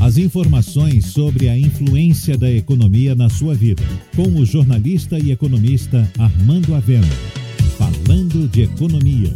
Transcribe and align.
As 0.00 0.16
informações 0.16 1.08
sobre 1.08 1.46
a 1.50 1.58
influência 1.58 2.36
da 2.36 2.50
economia 2.50 3.14
na 3.14 3.28
sua 3.28 3.54
vida, 3.54 3.82
com 4.16 4.40
o 4.40 4.46
jornalista 4.46 5.18
e 5.18 5.30
economista 5.30 6.10
Armando 6.18 6.74
Avena. 6.74 7.06
Falando 7.76 8.48
de 8.48 8.62
economia. 8.62 9.34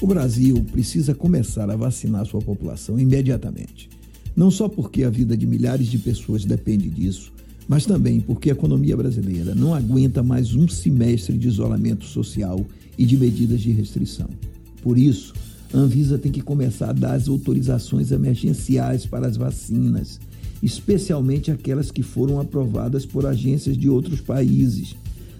O 0.00 0.06
Brasil 0.06 0.64
precisa 0.72 1.14
começar 1.14 1.70
a 1.70 1.76
vacinar 1.76 2.24
sua 2.24 2.40
população 2.40 2.98
imediatamente. 2.98 3.90
Não 4.34 4.50
só 4.50 4.70
porque 4.70 5.04
a 5.04 5.10
vida 5.10 5.36
de 5.36 5.46
milhares 5.46 5.88
de 5.88 5.98
pessoas 5.98 6.46
depende 6.46 6.88
disso, 6.88 7.30
mas 7.68 7.84
também 7.84 8.20
porque 8.20 8.48
a 8.48 8.54
economia 8.54 8.96
brasileira 8.96 9.54
não 9.54 9.74
aguenta 9.74 10.22
mais 10.22 10.54
um 10.54 10.66
semestre 10.66 11.36
de 11.36 11.46
isolamento 11.46 12.06
social 12.06 12.64
e 12.96 13.04
de 13.04 13.18
medidas 13.18 13.60
de 13.60 13.70
restrição. 13.70 14.30
Por 14.82 14.96
isso, 14.96 15.34
a 15.72 15.78
Anvisa 15.78 16.18
tem 16.18 16.30
que 16.30 16.40
começar 16.40 16.90
a 16.90 16.92
dar 16.92 17.14
as 17.14 17.28
autorizações 17.28 18.12
emergenciais 18.12 19.04
para 19.06 19.26
as 19.26 19.36
vacinas, 19.36 20.20
especialmente 20.62 21.50
aquelas 21.50 21.90
que 21.90 22.02
foram 22.02 22.40
aprovadas 22.40 23.04
por 23.04 23.26
agências 23.26 23.76
de 23.76 23.88
outros 23.88 24.20
países. 24.20 24.96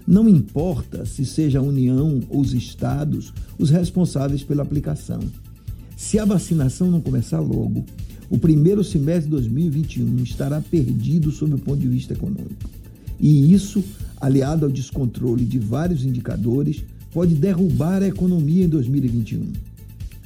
Não 0.07 0.27
importa 0.29 1.05
se 1.05 1.25
seja 1.25 1.59
a 1.59 1.61
União 1.61 2.21
ou 2.29 2.41
os 2.41 2.53
estados 2.53 3.33
os 3.57 3.69
responsáveis 3.69 4.43
pela 4.43 4.63
aplicação. 4.63 5.19
Se 5.95 6.19
a 6.19 6.25
vacinação 6.25 6.91
não 6.91 7.01
começar 7.01 7.39
logo, 7.39 7.83
o 8.29 8.37
primeiro 8.37 8.83
semestre 8.83 9.25
de 9.25 9.31
2021 9.31 10.23
estará 10.23 10.61
perdido 10.61 11.31
sob 11.31 11.55
o 11.55 11.59
ponto 11.59 11.79
de 11.79 11.87
vista 11.87 12.13
econômico. 12.13 12.69
E 13.19 13.51
isso, 13.53 13.83
aliado 14.21 14.65
ao 14.65 14.71
descontrole 14.71 15.43
de 15.43 15.57
vários 15.57 16.05
indicadores, 16.05 16.83
pode 17.11 17.33
derrubar 17.35 18.03
a 18.03 18.07
economia 18.07 18.65
em 18.65 18.69
2021. 18.69 19.51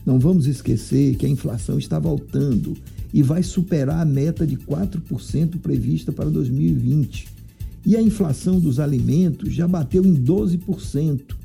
Não 0.05 0.19
vamos 0.19 0.47
esquecer 0.47 1.15
que 1.15 1.25
a 1.25 1.29
inflação 1.29 1.77
está 1.77 1.99
voltando 1.99 2.75
e 3.13 3.21
vai 3.21 3.43
superar 3.43 4.01
a 4.01 4.05
meta 4.05 4.45
de 4.47 4.55
4% 4.57 5.59
prevista 5.59 6.11
para 6.11 6.29
2020. 6.29 7.27
E 7.85 7.95
a 7.95 8.01
inflação 8.01 8.59
dos 8.59 8.79
alimentos 8.79 9.53
já 9.53 9.67
bateu 9.67 10.05
em 10.05 10.15
12%. 10.15 11.35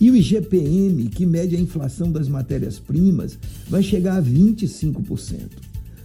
E 0.00 0.10
o 0.10 0.16
IGPM, 0.16 1.08
que 1.08 1.26
mede 1.26 1.56
a 1.56 1.60
inflação 1.60 2.10
das 2.10 2.28
matérias-primas, 2.28 3.38
vai 3.68 3.82
chegar 3.82 4.18
a 4.18 4.22
25%. 4.22 5.38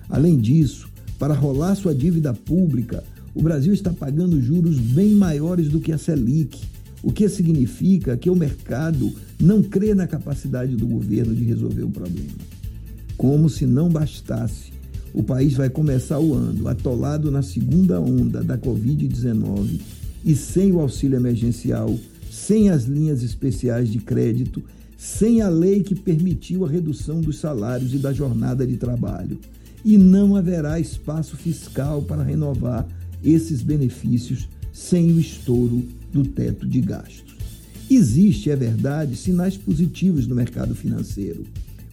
Além 0.10 0.40
disso, 0.40 0.90
para 1.20 1.34
rolar 1.34 1.76
sua 1.76 1.94
dívida 1.94 2.34
pública, 2.34 3.04
o 3.36 3.42
Brasil 3.42 3.74
está 3.74 3.92
pagando 3.92 4.42
juros 4.42 4.78
bem 4.80 5.14
maiores 5.14 5.70
do 5.70 5.80
que 5.80 5.92
a 5.92 5.98
Selic, 5.98 6.60
o 7.04 7.12
que 7.12 7.28
significa 7.28 8.16
que 8.16 8.30
o 8.30 8.36
mercado 8.36 9.14
não 9.40 9.62
crê 9.62 9.94
na 9.94 10.08
capacidade 10.08 10.76
do 10.78 10.88
governo 10.88 11.36
de 11.36 11.44
resolver 11.44 11.84
o 11.84 11.90
problema. 11.90 12.32
Como 13.18 13.50
se 13.50 13.66
não 13.66 13.90
bastasse, 13.90 14.72
o 15.14 15.22
país 15.22 15.54
vai 15.54 15.70
começar 15.70 16.20
o 16.20 16.34
ano 16.34 16.68
atolado 16.68 17.30
na 17.30 17.44
segunda 17.44 18.00
onda 18.00 18.42
da 18.42 18.58
Covid-19 18.58 19.82
e 20.26 20.34
sem 20.34 20.72
o 20.72 20.80
auxílio 20.80 21.18
emergencial, 21.18 21.94
sem 22.32 22.70
as 22.70 22.86
linhas 22.86 23.22
especiais 23.22 23.90
de 23.90 24.00
crédito, 24.00 24.64
sem 24.98 25.42
a 25.42 25.50
lei 25.50 25.84
que 25.84 25.94
permitiu 25.94 26.66
a 26.66 26.70
redução 26.70 27.20
dos 27.20 27.38
salários 27.38 27.94
e 27.94 27.98
da 27.98 28.14
jornada 28.14 28.66
de 28.66 28.78
trabalho. 28.78 29.38
E 29.84 29.98
não 29.98 30.38
haverá 30.38 30.80
espaço 30.80 31.36
fiscal 31.36 32.02
para 32.02 32.24
renovar 32.24 32.88
esses 33.22 33.62
benefícios 33.62 34.48
sem 34.74 35.12
o 35.12 35.20
estouro 35.20 35.86
do 36.12 36.26
teto 36.26 36.68
de 36.68 36.82
gastos. 36.82 37.36
Existe, 37.90 38.50
é 38.50 38.56
verdade, 38.56 39.16
sinais 39.16 39.56
positivos 39.56 40.26
no 40.26 40.36
mercado 40.36 40.74
financeiro, 40.74 41.44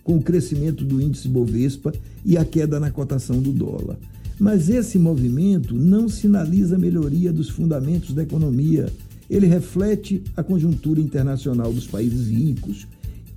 com 0.03 0.17
o 0.17 0.23
crescimento 0.23 0.83
do 0.83 1.01
índice 1.01 1.29
Bovespa 1.29 1.93
e 2.25 2.39
a 2.39 2.45
queda 2.45 2.81
na 2.81 2.91
cotação 2.91 3.41
do 3.41 3.53
dólar. 3.53 3.99
Mas 4.39 4.71
esse 4.71 4.99
movimento 4.99 5.75
não 5.75 6.09
sinaliza 6.09 6.79
melhoria 6.79 7.31
dos 7.31 7.51
fundamentos 7.51 8.15
da 8.15 8.23
economia. 8.23 8.91
Ele 9.29 9.47
reflete 9.47 10.23
a 10.35 10.43
conjuntura 10.43 11.01
internacional 11.01 11.71
dos 11.73 11.87
países 11.87 12.29
ricos 12.29 12.89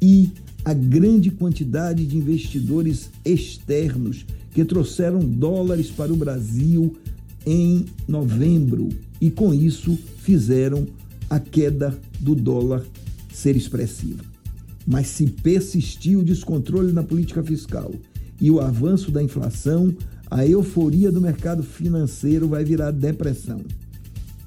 e 0.02 0.30
a 0.64 0.74
grande 0.74 1.30
quantidade 1.30 2.06
de 2.06 2.18
investidores 2.18 3.10
externos 3.26 4.26
que 4.54 4.64
trouxeram 4.64 5.20
dólares 5.20 5.90
para 5.90 6.14
o 6.14 6.16
Brasil 6.16 6.96
em 7.46 7.86
novembro 8.08 8.90
e, 9.20 9.30
com 9.30 9.54
isso, 9.54 9.98
fizeram 10.18 10.86
a 11.30 11.40
queda 11.40 11.98
do 12.20 12.36
dólar 12.36 12.84
ser 13.34 13.56
expressiva. 13.56 14.24
Mas 14.86 15.08
se 15.08 15.26
persistir 15.28 16.18
o 16.18 16.24
descontrole 16.24 16.92
na 16.92 17.04
política 17.04 17.44
fiscal 17.44 17.92
e 18.40 18.52
o 18.52 18.60
avanço 18.60 19.12
da 19.12 19.24
inflação, 19.24 19.94
a 20.30 20.46
euforia 20.46 21.12
do 21.12 21.22
mercado 21.22 21.64
financeiro 21.64 22.48
vai 22.48 22.64
virar 22.64 22.92
depressão. 22.92 23.62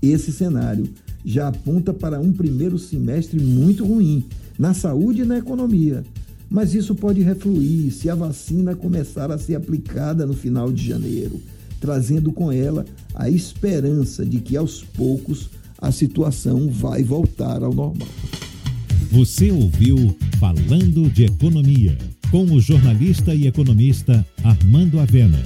Esse 0.02 0.30
cenário 0.32 0.88
já 1.24 1.48
aponta 1.48 1.92
para 1.92 2.20
um 2.20 2.32
primeiro 2.32 2.78
semestre 2.78 3.40
muito 3.40 3.84
ruim 3.84 4.24
na 4.58 4.74
saúde 4.74 5.22
e 5.22 5.24
na 5.24 5.38
economia. 5.38 6.04
Mas 6.48 6.74
isso 6.74 6.94
pode 6.94 7.22
refluir 7.22 7.92
se 7.92 8.08
a 8.08 8.14
vacina 8.14 8.76
começar 8.76 9.32
a 9.32 9.38
ser 9.38 9.56
aplicada 9.56 10.24
no 10.24 10.34
final 10.34 10.70
de 10.70 10.86
janeiro 10.86 11.40
trazendo 11.80 12.32
com 12.32 12.50
ela 12.50 12.84
a 13.14 13.28
esperança 13.28 14.24
de 14.24 14.38
que 14.40 14.56
aos 14.56 14.82
poucos 14.82 15.50
a 15.80 15.92
situação 15.92 16.68
vai 16.70 17.02
voltar 17.02 17.62
ao 17.62 17.72
normal. 17.72 18.08
Você 19.10 19.50
ouviu 19.50 20.16
Falando 20.38 21.10
de 21.10 21.24
Economia, 21.24 21.96
com 22.30 22.44
o 22.44 22.60
jornalista 22.60 23.34
e 23.34 23.46
economista 23.46 24.26
Armando 24.44 25.00
Avena. 25.00 25.42